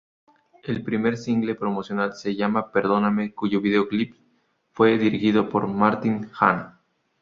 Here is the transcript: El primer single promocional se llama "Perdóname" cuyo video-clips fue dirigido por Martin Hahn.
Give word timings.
El 0.63 0.81
primer 0.83 1.15
single 1.15 1.53
promocional 1.53 2.13
se 2.13 2.35
llama 2.35 2.71
"Perdóname" 2.71 3.35
cuyo 3.35 3.61
video-clips 3.61 4.19
fue 4.71 4.97
dirigido 4.97 5.47
por 5.47 5.67
Martin 5.67 6.27
Hahn. 6.39 6.73